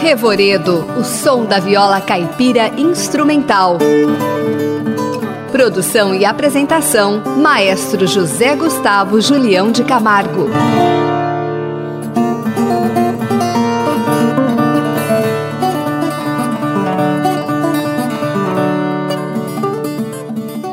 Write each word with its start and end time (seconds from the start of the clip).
Revoredo, 0.00 0.86
o 0.98 1.04
som 1.04 1.44
da 1.44 1.60
viola 1.60 2.00
caipira 2.00 2.68
instrumental. 2.80 3.76
Produção 5.52 6.14
e 6.14 6.24
apresentação: 6.24 7.22
Maestro 7.36 8.06
José 8.06 8.56
Gustavo 8.56 9.20
Julião 9.20 9.70
de 9.70 9.84
Camargo. 9.84 10.48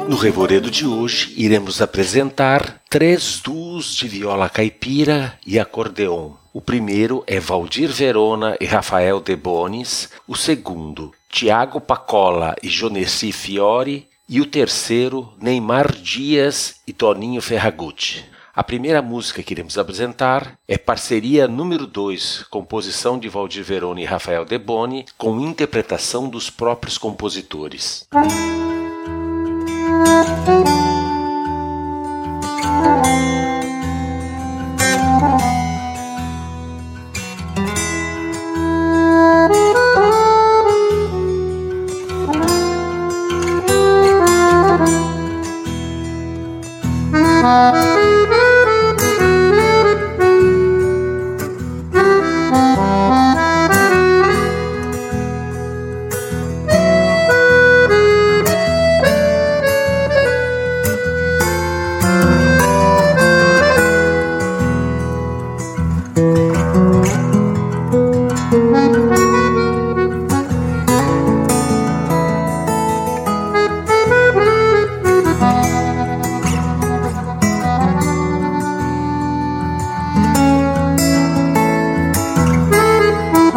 No 0.07 0.15
Revoredo 0.15 0.71
de 0.71 0.87
hoje, 0.87 1.33
iremos 1.35 1.81
apresentar 1.81 2.81
três 2.89 3.41
duos 3.43 3.93
de 3.93 4.07
viola 4.07 4.49
caipira 4.49 5.37
e 5.45 5.59
acordeon. 5.59 6.46
O 6.57 6.61
primeiro 6.61 7.23
é 7.27 7.39
Valdir 7.39 7.87
Verona 7.87 8.57
e 8.59 8.65
Rafael 8.65 9.19
De 9.19 9.35
Bonis, 9.35 10.09
o 10.27 10.35
segundo, 10.35 11.13
Tiago 11.29 11.79
Pacola 11.79 12.55
e 12.63 12.67
Jonessi 12.67 13.31
Fiore, 13.31 14.07
e 14.27 14.41
o 14.41 14.45
terceiro, 14.47 15.31
Neymar 15.39 15.91
Dias 15.91 16.77
e 16.87 16.91
Toninho 16.91 17.43
Ferragutti. 17.43 18.25
A 18.55 18.63
primeira 18.63 19.03
música 19.03 19.43
que 19.43 19.53
iremos 19.53 19.77
apresentar 19.77 20.57
é 20.67 20.79
Parceria 20.79 21.47
número 21.47 21.85
2, 21.85 22.45
composição 22.49 23.19
de 23.19 23.29
Valdir 23.29 23.63
Verona 23.63 24.01
e 24.01 24.05
Rafael 24.05 24.43
De 24.43 24.57
Boni, 24.57 25.05
com 25.15 25.39
interpretação 25.39 26.27
dos 26.27 26.49
próprios 26.49 26.97
compositores. 26.97 28.07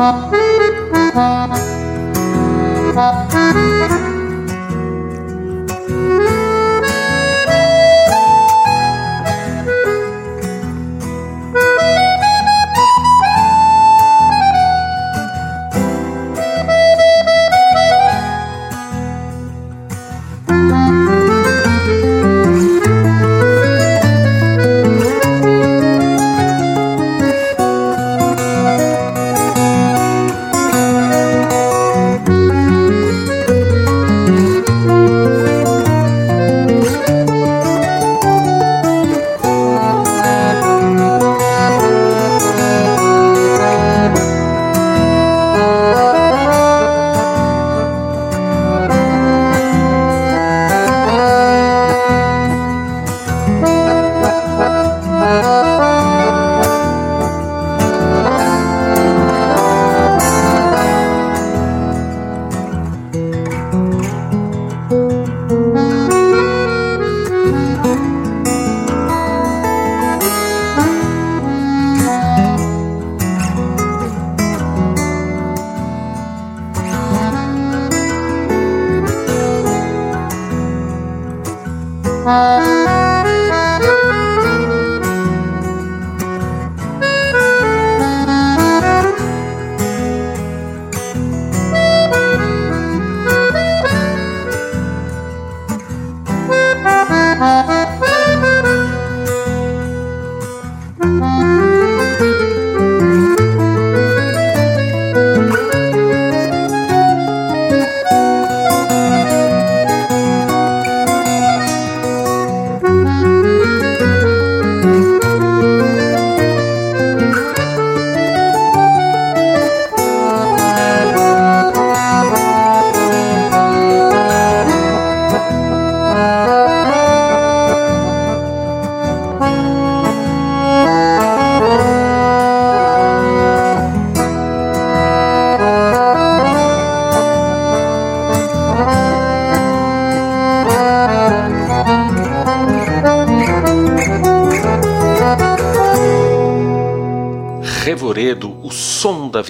Revoredo, 0.01 1.61
o 2.97 4.10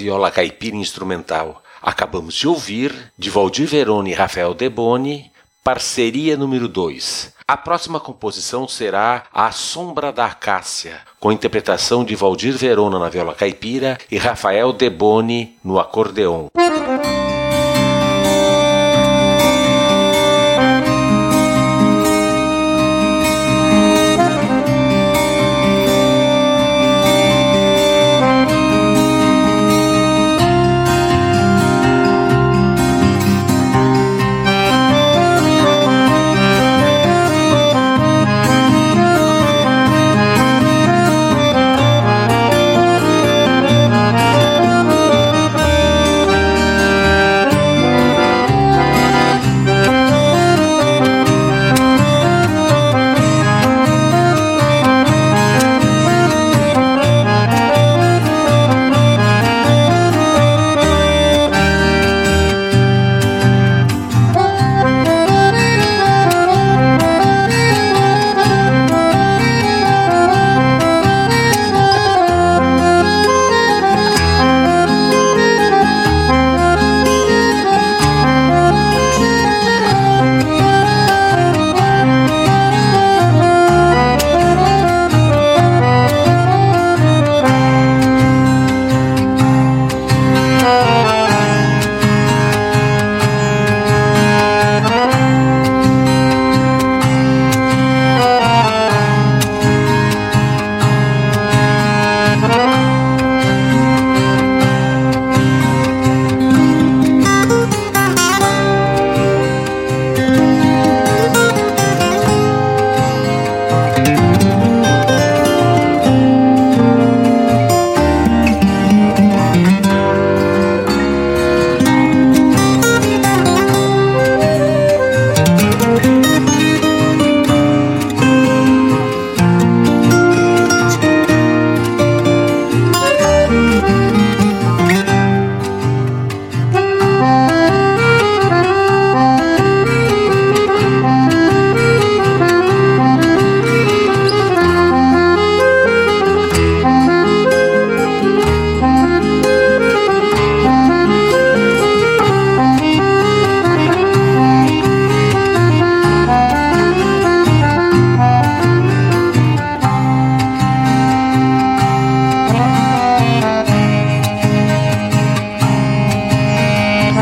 viola 0.00 0.30
caipira 0.30 0.76
instrumental. 0.76 1.62
Acabamos 1.82 2.34
de 2.34 2.48
ouvir, 2.48 3.12
de 3.18 3.28
Valdir 3.28 3.66
Verona 3.66 4.08
e 4.08 4.14
Rafael 4.14 4.54
Deboni, 4.54 5.30
parceria 5.62 6.36
número 6.36 6.68
2. 6.68 7.34
A 7.46 7.56
próxima 7.56 8.00
composição 8.00 8.66
será 8.68 9.24
A 9.32 9.50
Sombra 9.50 10.12
da 10.12 10.26
Acácia, 10.26 11.00
com 11.18 11.32
interpretação 11.32 12.04
de 12.04 12.14
Valdir 12.14 12.56
Verona 12.56 12.98
na 12.98 13.08
viola 13.08 13.34
caipira 13.34 13.98
e 14.10 14.16
Rafael 14.16 14.72
Deboni 14.72 15.58
no 15.62 15.78
acordeon. 15.78 16.46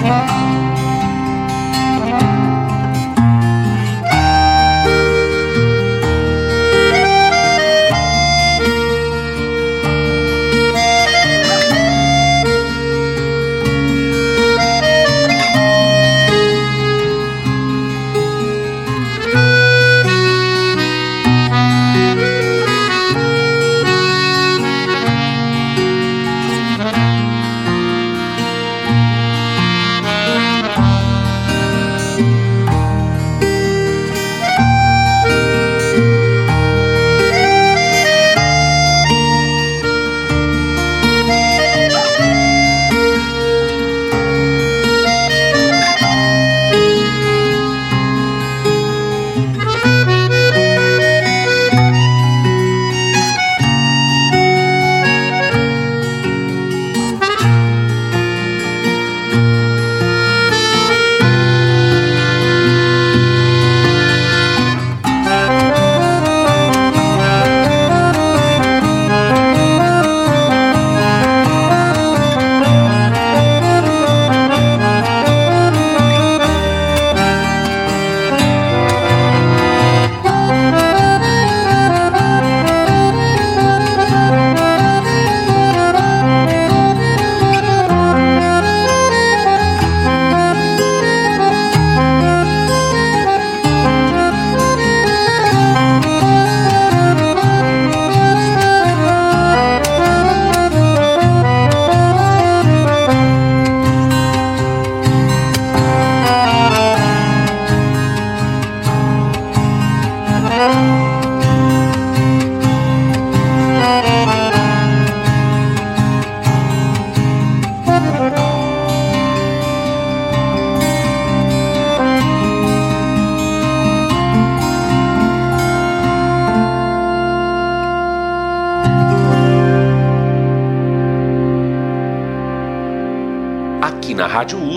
Música 0.09 0.58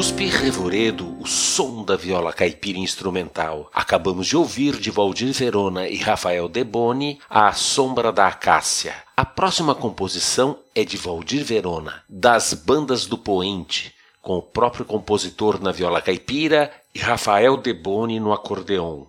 USP, 0.01 0.25
Revoredo, 0.25 1.15
o 1.21 1.27
som 1.27 1.85
da 1.85 1.95
viola 1.95 2.33
caipira 2.33 2.79
instrumental. 2.79 3.69
Acabamos 3.71 4.25
de 4.25 4.35
ouvir 4.35 4.77
de 4.77 4.89
Valdir 4.89 5.31
Verona 5.31 5.87
e 5.87 5.97
Rafael 5.97 6.49
Deboni 6.49 7.19
A 7.29 7.53
Sombra 7.53 8.11
da 8.11 8.25
Acácia. 8.25 8.95
A 9.15 9.23
próxima 9.23 9.75
composição 9.75 10.57
é 10.73 10.83
de 10.83 10.97
Valdir 10.97 11.45
Verona, 11.45 12.01
das 12.09 12.55
Bandas 12.55 13.05
do 13.05 13.15
Poente, 13.15 13.93
com 14.23 14.37
o 14.37 14.41
próprio 14.41 14.85
compositor 14.85 15.61
na 15.61 15.71
viola 15.71 16.01
caipira 16.01 16.71
e 16.95 16.97
Rafael 16.97 17.55
Deboni 17.55 18.19
no 18.19 18.33
acordeon. 18.33 19.03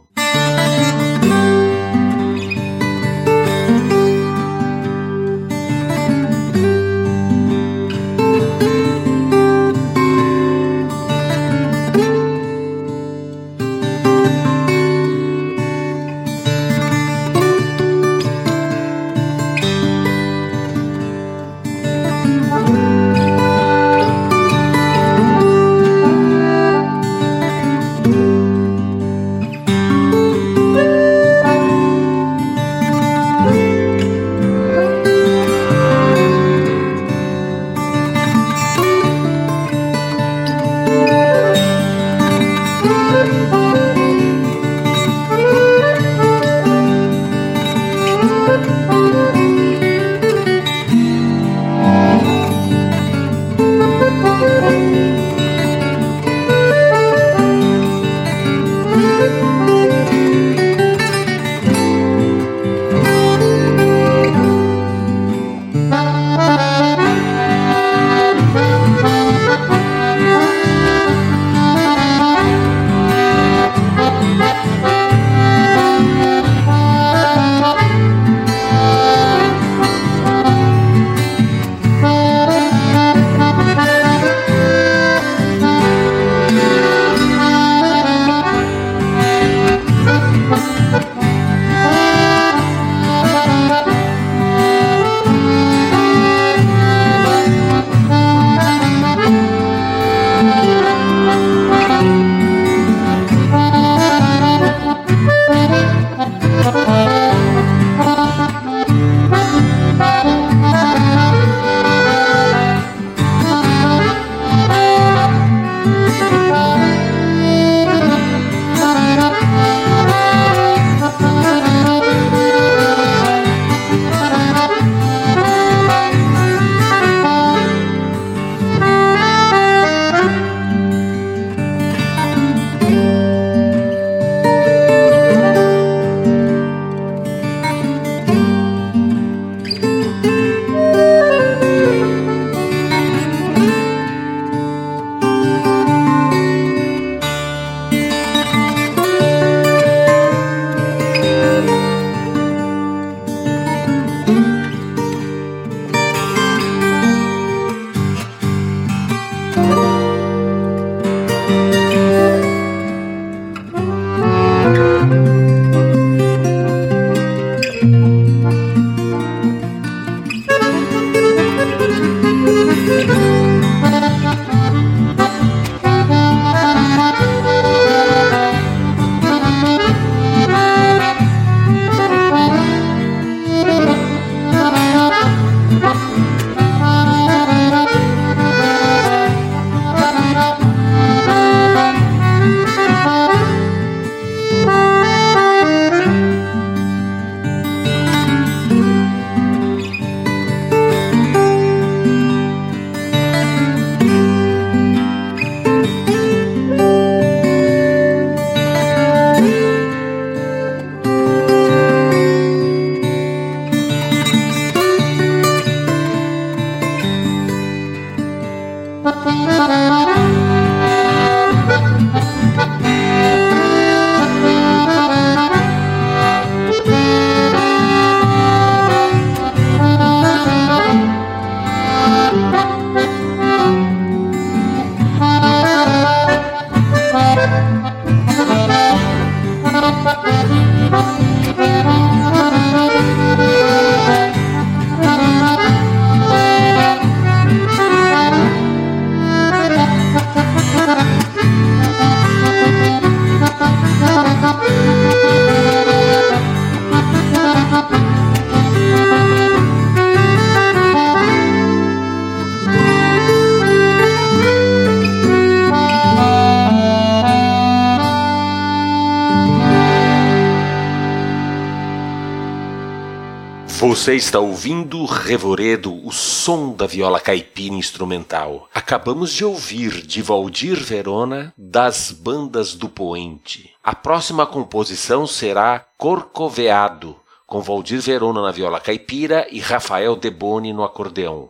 Você 273.82 274.14
está 274.14 274.38
ouvindo 274.38 275.04
Revoredo, 275.04 276.06
o 276.06 276.12
som 276.12 276.72
da 276.72 276.86
viola 276.86 277.18
caipira 277.18 277.74
instrumental. 277.74 278.68
Acabamos 278.72 279.32
de 279.32 279.44
ouvir 279.44 280.06
de 280.06 280.22
Valdir 280.22 280.80
Verona, 280.80 281.52
das 281.58 282.12
bandas 282.12 282.76
do 282.76 282.88
Poente. 282.88 283.72
A 283.82 283.92
próxima 283.92 284.46
composição 284.46 285.26
será 285.26 285.84
Corcoveado, 285.98 287.16
com 287.44 287.60
Valdir 287.60 288.00
Verona 288.00 288.40
na 288.40 288.52
viola 288.52 288.78
caipira 288.78 289.48
e 289.50 289.58
Rafael 289.58 290.14
Deboni 290.14 290.72
no 290.72 290.84
acordeão. 290.84 291.48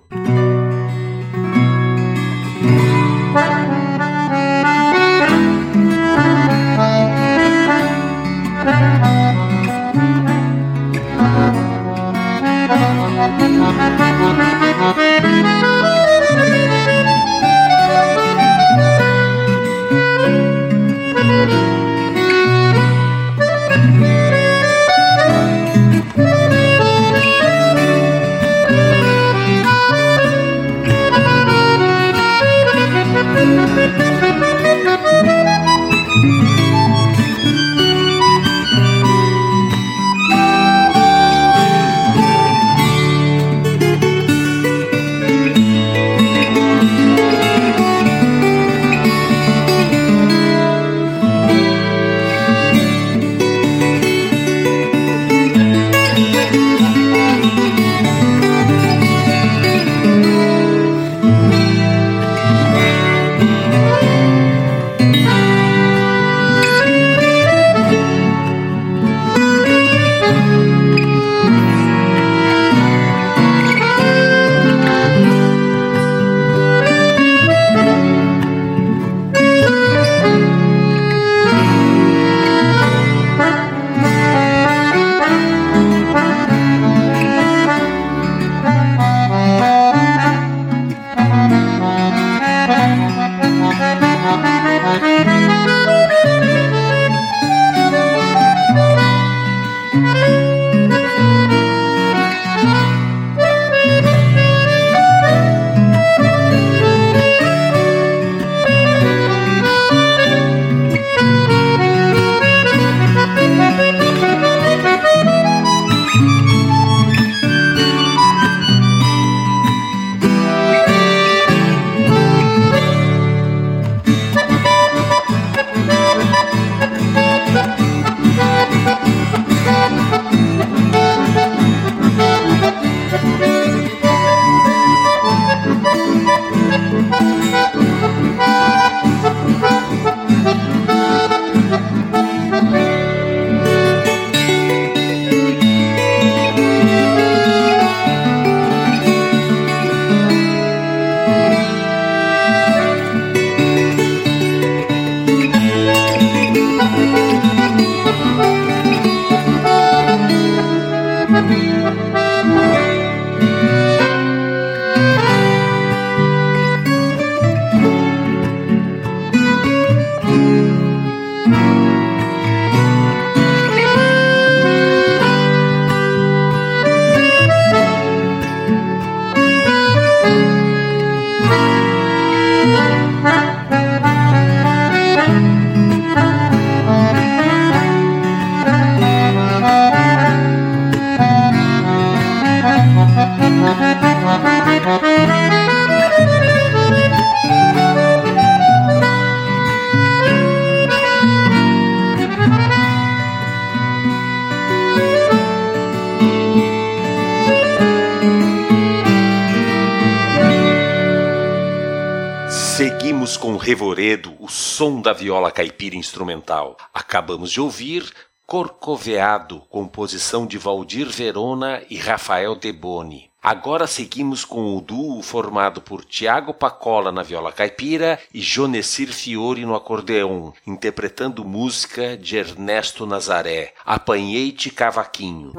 Toledo 214.02 214.34
o 214.40 214.48
som 214.48 215.00
da 215.00 215.12
viola 215.12 215.52
caipira 215.52 215.94
instrumental. 215.94 216.76
Acabamos 216.92 217.52
de 217.52 217.60
ouvir 217.60 218.12
Corcoveado, 218.44 219.62
composição 219.70 220.44
de 220.44 220.58
Valdir 220.58 221.08
Verona 221.08 221.80
e 221.88 221.96
Rafael 221.96 222.56
Deboni. 222.56 223.30
Agora 223.40 223.86
seguimos 223.86 224.44
com 224.44 224.76
o 224.76 224.80
duo 224.80 225.22
formado 225.22 225.80
por 225.80 226.04
Tiago 226.04 226.52
Pacola 226.52 227.12
na 227.12 227.22
viola 227.22 227.52
caipira 227.52 228.18
e 228.34 228.40
Jonesir 228.40 229.12
Fiore 229.12 229.64
no 229.64 229.76
acordeão, 229.76 230.52
interpretando 230.66 231.44
música 231.44 232.16
de 232.16 232.36
Ernesto 232.36 233.06
Nazaré, 233.06 233.72
Apanhei-te 233.86 234.68
Cavaquinho. 234.68 235.52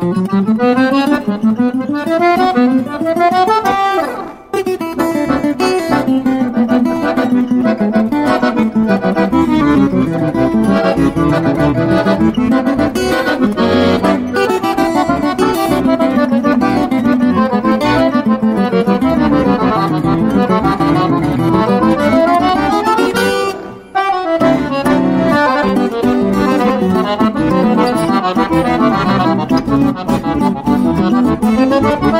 Thank 31.73 32.12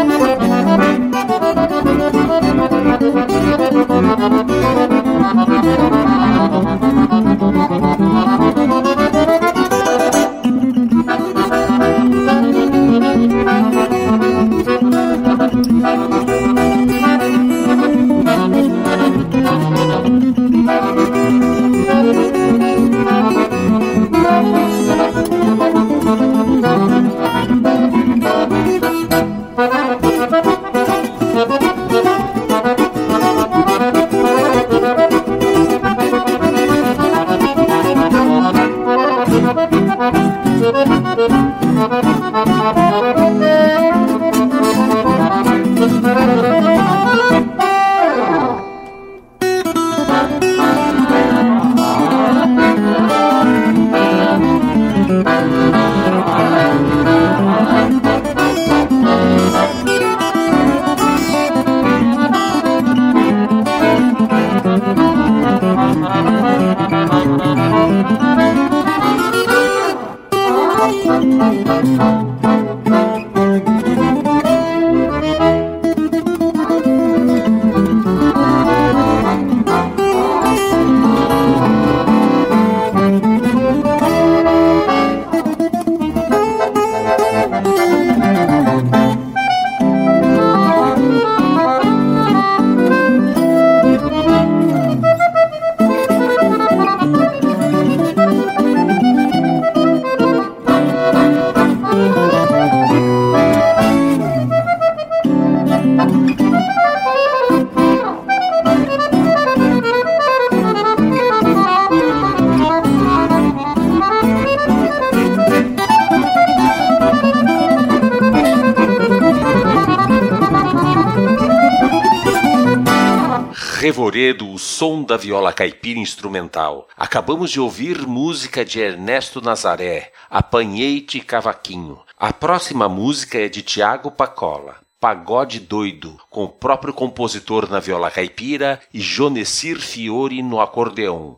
da 125.04 125.18
viola 125.18 125.54
caipira 125.54 126.00
instrumental. 126.00 126.88
Acabamos 126.98 127.52
de 127.52 127.60
ouvir 127.60 128.08
música 128.08 128.64
de 128.64 128.80
Ernesto 128.80 129.42
Nazaré, 129.42 130.12
Apanhei-te 130.30 131.20
Cavaquinho. 131.20 132.00
A 132.18 132.32
próxima 132.32 132.88
música 132.88 133.38
é 133.38 133.50
de 133.50 133.62
Tiago 133.62 134.10
Pacola. 134.10 134.76
Pagode 135.00 135.60
Doido, 135.60 136.18
com 136.30 136.46
o 136.46 136.50
próprio 136.50 136.94
compositor 136.94 137.70
na 137.70 137.80
viola 137.80 138.10
caipira 138.10 138.80
e 138.94 139.02
Jonesir 139.02 139.80
Fiore 139.82 140.42
no 140.42 140.62
acordeão. 140.62 141.38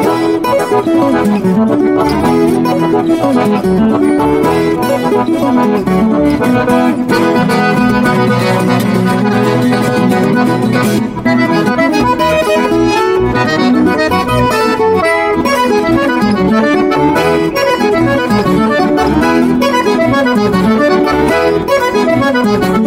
Rádio 22.33 22.80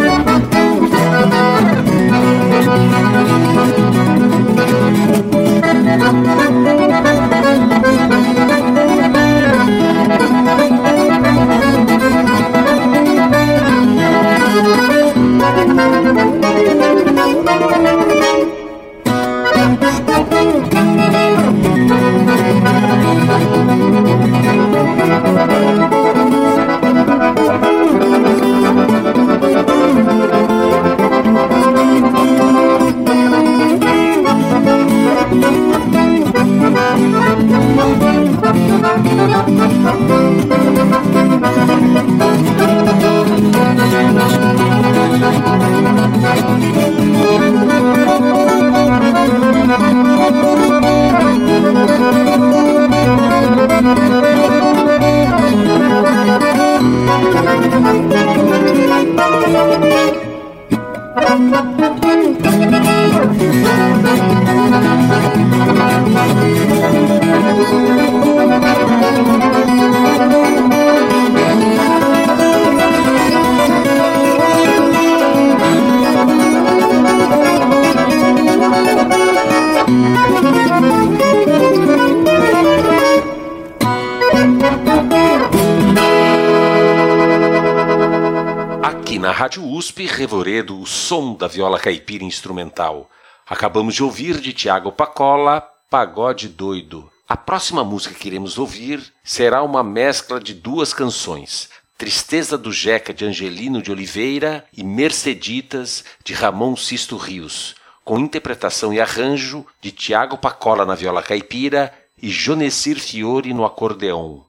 Revoredo, 90.44 90.78
o 90.78 90.86
som 90.86 91.34
da 91.34 91.48
viola 91.48 91.78
caipira 91.78 92.22
instrumental. 92.22 93.10
Acabamos 93.48 93.94
de 93.94 94.04
ouvir 94.04 94.38
de 94.40 94.52
Tiago 94.52 94.92
Pacola, 94.92 95.66
Pagode 95.88 96.48
Doido. 96.48 97.10
A 97.26 97.34
próxima 97.34 97.82
música 97.82 98.14
que 98.14 98.28
iremos 98.28 98.58
ouvir 98.58 99.02
será 99.24 99.62
uma 99.62 99.82
mescla 99.82 100.38
de 100.38 100.52
duas 100.52 100.92
canções, 100.92 101.70
Tristeza 101.96 102.58
do 102.58 102.70
Jeca 102.70 103.14
de 103.14 103.24
Angelino 103.24 103.80
de 103.80 103.90
Oliveira 103.90 104.66
e 104.76 104.84
Merceditas 104.84 106.04
de 106.22 106.34
Ramon 106.34 106.76
Sisto 106.76 107.16
Rios, 107.16 107.74
com 108.04 108.18
interpretação 108.18 108.92
e 108.92 109.00
arranjo 109.00 109.64
de 109.80 109.90
Tiago 109.92 110.36
Pacola 110.36 110.84
na 110.84 110.94
viola 110.94 111.22
caipira 111.22 111.90
e 112.20 112.28
Jonesir 112.28 113.00
Fiore 113.00 113.54
no 113.54 113.64
acordeão. 113.64 114.44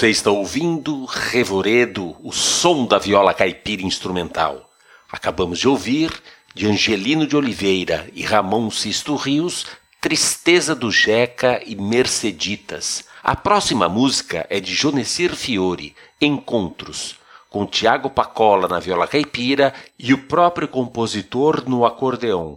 Você 0.00 0.08
está 0.08 0.30
ouvindo 0.30 1.04
Revoredo, 1.04 2.16
o 2.24 2.32
som 2.32 2.86
da 2.86 2.98
viola 2.98 3.34
caipira 3.34 3.82
instrumental. 3.82 4.70
Acabamos 5.12 5.58
de 5.58 5.68
ouvir, 5.68 6.10
de 6.54 6.66
Angelino 6.66 7.26
de 7.26 7.36
Oliveira 7.36 8.08
e 8.14 8.22
Ramon 8.22 8.70
Sisto 8.70 9.14
Rios, 9.14 9.66
Tristeza 10.00 10.74
do 10.74 10.90
Jeca 10.90 11.60
e 11.66 11.76
Merceditas. 11.76 13.04
A 13.22 13.36
próxima 13.36 13.90
música 13.90 14.46
é 14.48 14.58
de 14.58 14.72
Jonecir 14.74 15.36
Fiore, 15.36 15.94
Encontros, 16.18 17.16
com 17.50 17.66
Tiago 17.66 18.08
Pacola 18.08 18.66
na 18.66 18.80
viola 18.80 19.06
caipira 19.06 19.74
e 19.98 20.14
o 20.14 20.18
próprio 20.26 20.66
compositor 20.66 21.68
no 21.68 21.84
acordeão. 21.84 22.56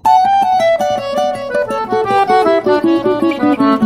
Seguimos 3.20 3.84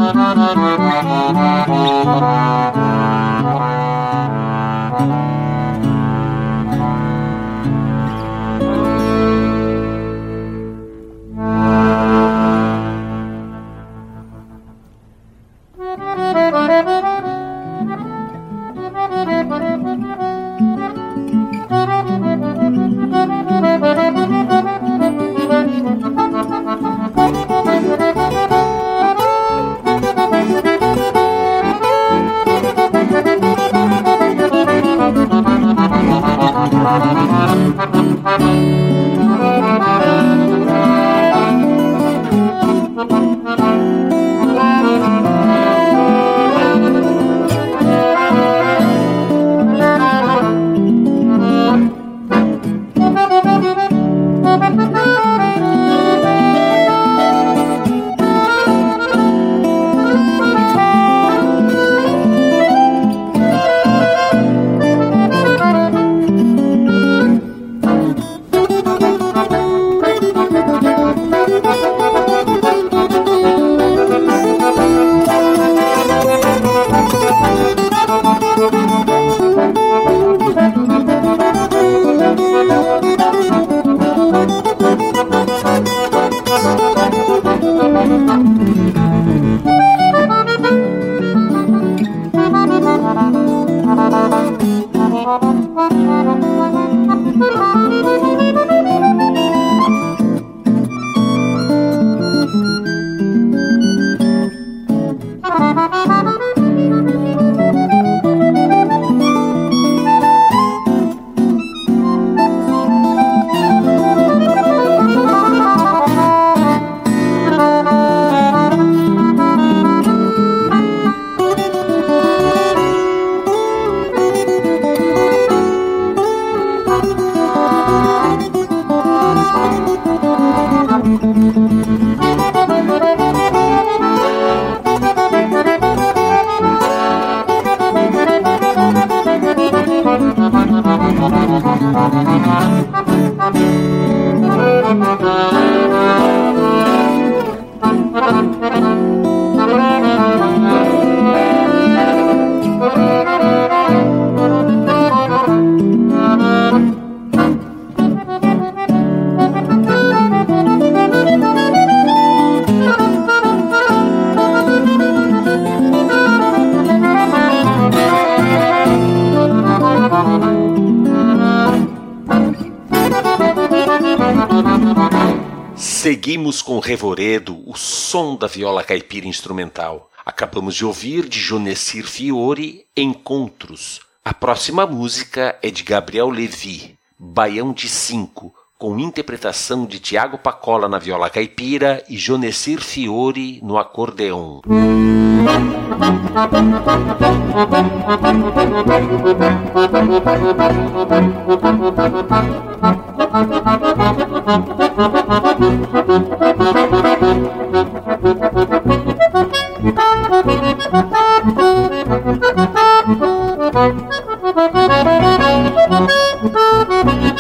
Revoredo, 176.88 177.70
o 177.70 177.76
som 177.76 178.38
da 178.38 178.48
viola 178.48 178.82
caipira 178.82 179.28
instrumental. 179.28 180.10
Acabamos 180.26 180.74
de 180.74 180.86
ouvir 180.86 181.28
de 181.28 181.38
Jonecir 181.38 182.08
Fiore 182.08 182.86
Encontros. 182.96 184.00
A 184.24 184.34
próxima 184.34 184.88
música 184.88 185.60
é 185.62 185.70
de 185.70 185.84
Gabriel 185.84 186.30
Levi, 186.30 186.98
Baião 187.20 187.74
de 187.74 187.90
Cinco, 187.90 188.47
com 188.78 189.00
interpretação 189.00 189.86
de 189.86 190.00
Tiago 190.00 190.38
Pacola 190.38 190.88
na 190.88 191.00
viola 191.00 191.30
caipira 191.30 192.04
e 192.08 192.16
Jonecir 192.16 192.80
Fiore 192.80 193.60
no 193.64 193.78
acordeão. 193.78 194.62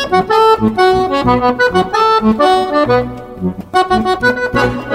Revoredo, 0.07 0.37
o 3.73 4.86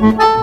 Thank 0.00 0.20
you. 0.22 0.33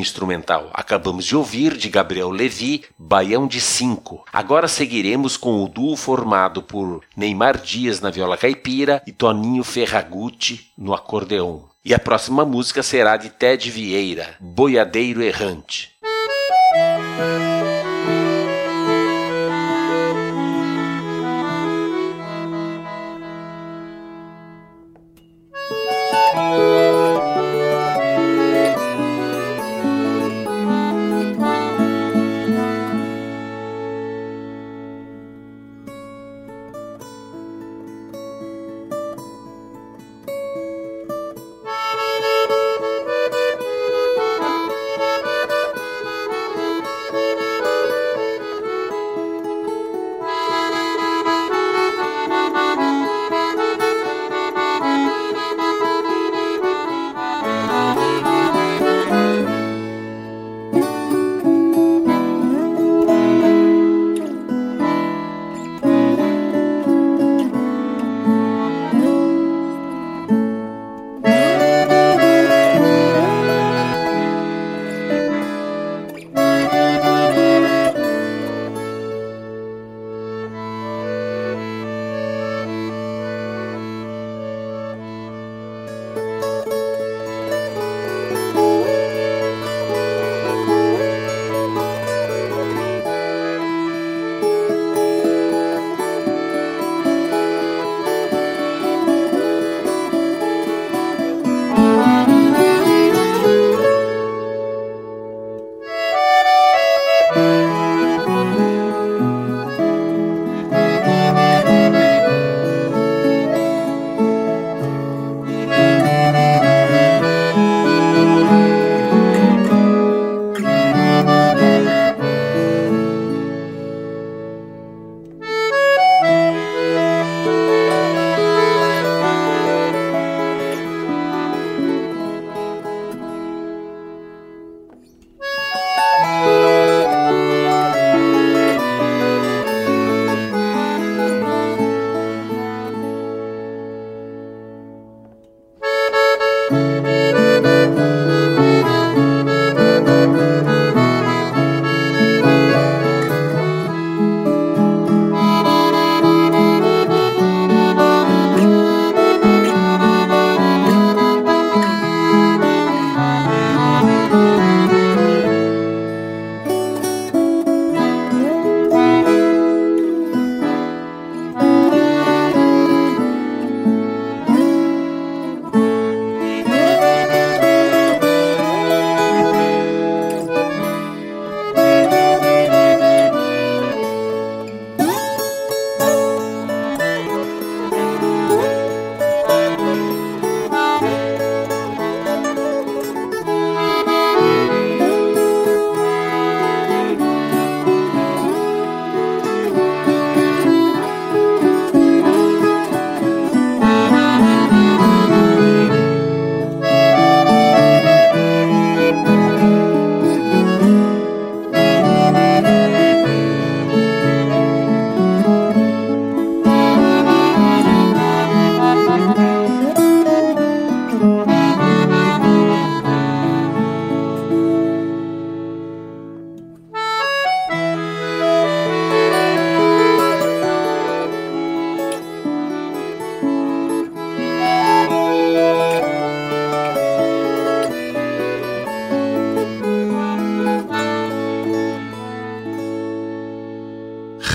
Instrumental. 0.00 0.70
Acabamos 0.72 1.24
de 1.24 1.36
ouvir 1.36 1.76
de 1.76 1.88
Gabriel 1.88 2.30
Levi, 2.30 2.82
Baião 2.98 3.46
de 3.46 3.60
Cinco. 3.60 4.24
Agora 4.32 4.66
seguiremos 4.66 5.36
com 5.36 5.62
o 5.62 5.68
duo 5.68 5.96
formado 5.96 6.62
por 6.62 7.02
Neymar 7.16 7.58
Dias 7.58 8.00
na 8.00 8.10
viola 8.10 8.36
caipira 8.36 9.02
e 9.06 9.12
Toninho 9.12 9.62
Ferragutti 9.62 10.72
no 10.76 10.92
acordeon. 10.94 11.60
E 11.84 11.94
a 11.94 11.98
próxima 11.98 12.44
música 12.44 12.82
será 12.82 13.16
de 13.16 13.30
Ted 13.30 13.70
Vieira, 13.70 14.34
Boiadeiro 14.40 15.22
Errante. 15.22 15.90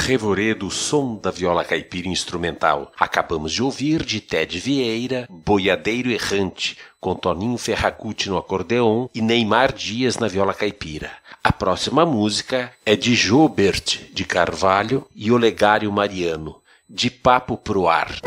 Revoredo, 0.05 0.67
o 0.67 0.71
som 0.71 1.15
da 1.15 1.31
viola 1.31 1.65
caipira 1.65 2.07
instrumental. 2.07 2.91
Acabamos 2.99 3.51
de 3.51 3.63
ouvir 3.63 4.03
de 4.03 4.21
Ted 4.21 4.59
Vieira, 4.59 5.27
Boiadeiro 5.27 6.11
Errante, 6.11 6.77
com 7.01 7.15
Toninho 7.15 7.57
Ferracuti 7.57 8.29
no 8.29 8.37
acordeon 8.37 9.07
e 9.15 9.19
Neymar 9.19 9.73
Dias 9.73 10.17
na 10.17 10.27
viola 10.27 10.53
caipira. 10.53 11.09
A 11.43 11.51
próxima 11.51 12.05
música 12.05 12.71
é 12.85 12.95
de 12.95 13.15
Jobert 13.15 14.11
de 14.13 14.23
Carvalho 14.23 15.07
e 15.15 15.31
Olegário 15.31 15.91
Mariano, 15.91 16.61
De 16.87 17.09
Papo 17.09 17.57
Pro 17.57 17.87
Ar. 17.87 18.21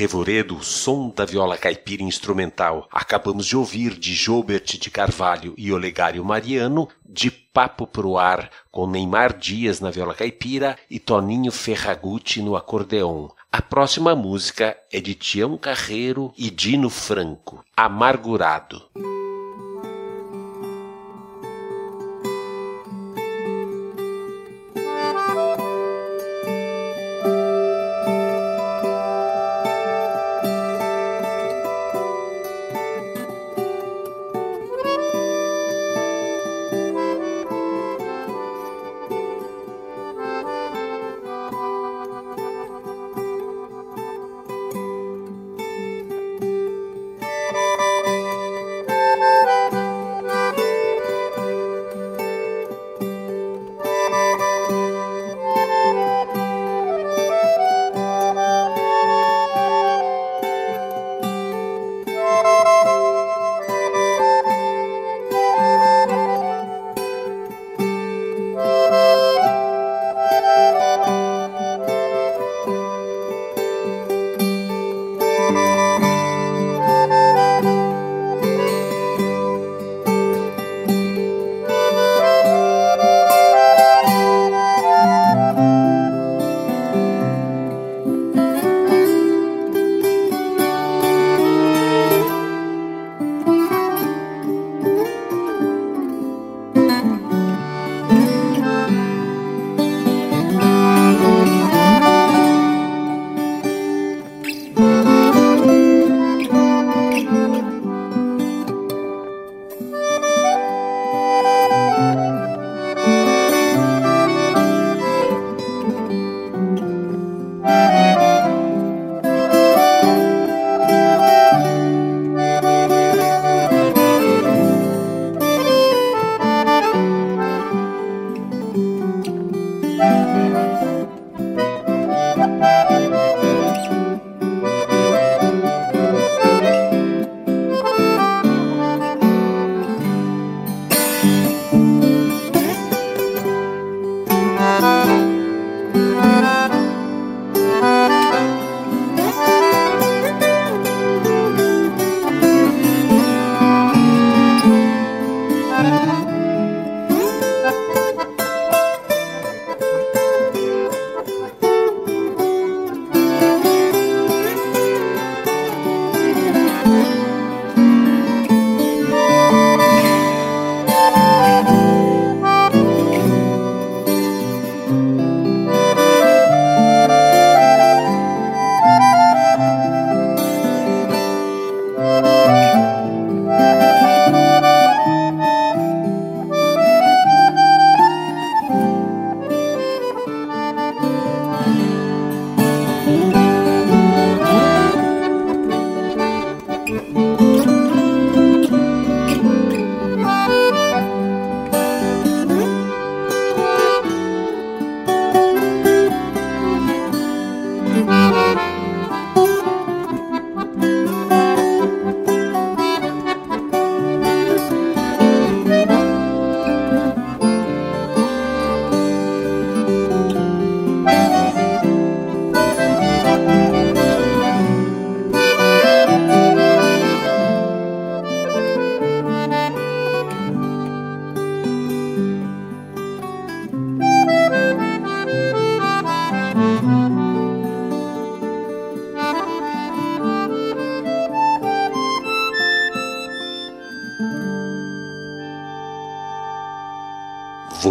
Revoredo, 0.00 0.56
o 0.56 0.62
som 0.62 1.12
da 1.14 1.26
viola 1.26 1.58
caipira 1.58 2.02
instrumental. 2.02 2.88
Acabamos 2.90 3.44
de 3.44 3.54
ouvir 3.54 3.90
de 3.90 4.14
Jobert 4.14 4.78
de 4.78 4.90
Carvalho 4.90 5.52
e 5.58 5.70
Olegário 5.70 6.24
Mariano, 6.24 6.88
de 7.06 7.30
Papo 7.30 7.86
pro 7.86 8.16
Ar, 8.16 8.48
com 8.70 8.86
Neymar 8.86 9.36
Dias 9.36 9.78
na 9.78 9.90
viola 9.90 10.14
caipira 10.14 10.74
e 10.90 10.98
Toninho 10.98 11.52
Ferragutti 11.52 12.40
no 12.40 12.56
acordeon. 12.56 13.28
A 13.52 13.60
próxima 13.60 14.16
música 14.16 14.74
é 14.90 15.02
de 15.02 15.14
Tião 15.14 15.58
Carreiro 15.58 16.32
e 16.34 16.48
Dino 16.48 16.88
Franco, 16.88 17.62
Amargurado. 17.76 18.82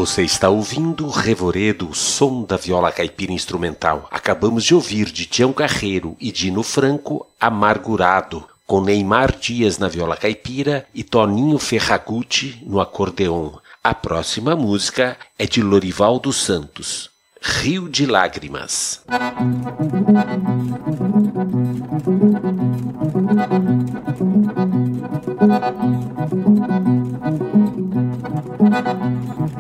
Você 0.10 0.24
está 0.24 0.50
ouvindo 0.50 1.08
Revoredo, 1.08 1.88
o 1.88 1.94
som 1.94 2.44
da 2.44 2.58
viola 2.58 2.92
caipira 2.92 3.32
instrumental. 3.32 4.08
Acabamos 4.10 4.64
de 4.64 4.74
ouvir 4.74 5.12
de 5.12 5.28
Tião 5.28 5.54
Carreiro 5.54 6.18
e 6.20 6.32
Dino 6.32 6.64
Franco, 6.64 7.28
Amargurado, 7.40 8.44
com 8.66 8.82
Neymar 8.82 9.38
Dias 9.38 9.78
na 9.78 9.88
viola 9.88 10.18
caipira 10.18 10.84
e 10.96 11.04
Toninho 11.04 11.60
Ferragutti 11.60 12.60
no 12.66 12.82
acordeon. 12.82 13.52
A 13.84 13.94
próxima 13.94 14.56
música 14.56 15.16
é 15.38 15.46
de 15.46 15.62
Lorival 15.62 16.18
dos 16.20 16.38
Santos, 16.38 17.12
Rio 17.40 17.88
de 17.88 18.08
Lágrimas. 18.08 19.04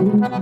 Seguimos 0.09 0.39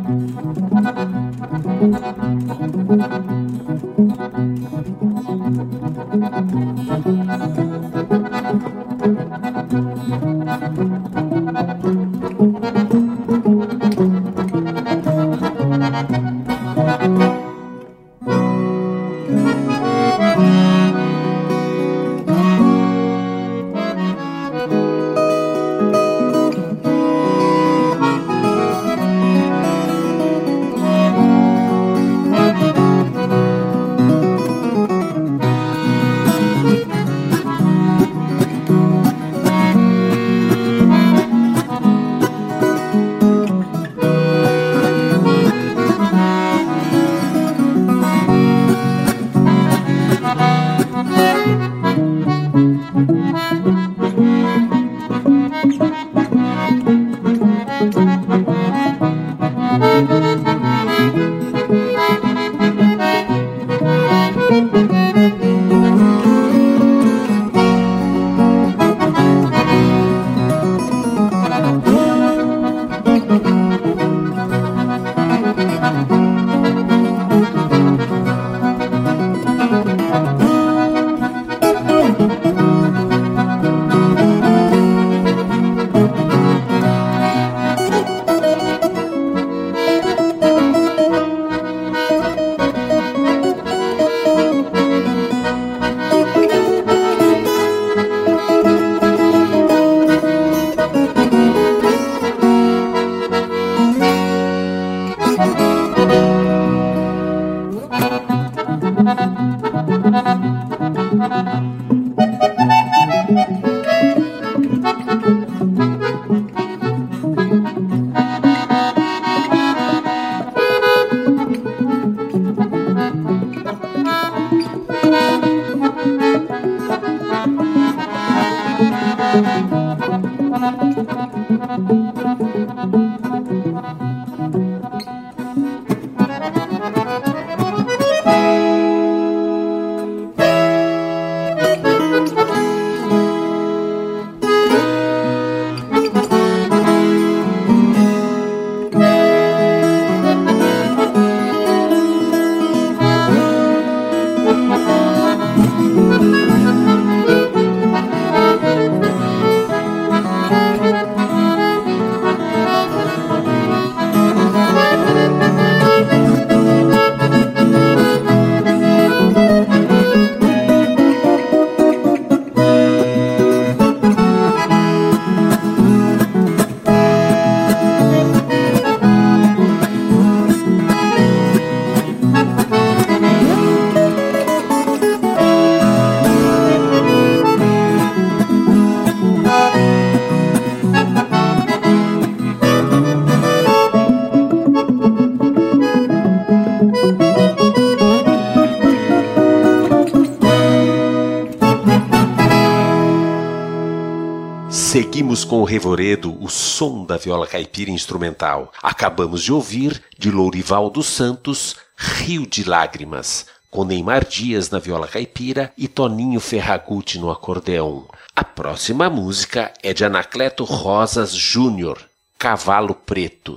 com 205.47 205.61
o 205.61 205.63
Revoredo, 205.63 206.37
o 206.43 206.49
som 206.49 207.05
da 207.05 207.15
viola 207.15 207.47
caipira 207.47 207.89
instrumental. 207.89 208.71
Acabamos 208.83 209.41
de 209.41 209.53
ouvir, 209.53 210.03
de 210.17 210.29
Lourival 210.29 210.89
dos 210.89 211.07
Santos, 211.07 211.77
Rio 211.95 212.45
de 212.45 212.65
Lágrimas, 212.65 213.45
com 213.71 213.85
Neymar 213.85 214.25
Dias 214.25 214.69
na 214.69 214.77
viola 214.77 215.07
caipira 215.07 215.71
e 215.77 215.87
Toninho 215.87 216.41
Ferragutti 216.41 217.17
no 217.17 217.31
acordeão. 217.31 218.05
A 218.35 218.43
próxima 218.43 219.09
música 219.09 219.71
é 219.81 219.93
de 219.93 220.03
Anacleto 220.03 220.65
Rosas 220.65 221.31
Júnior, 221.31 221.97
Cavalo 222.37 222.93
Preto. 222.93 223.56